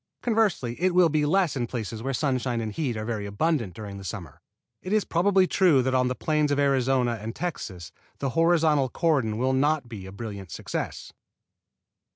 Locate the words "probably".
5.05-5.45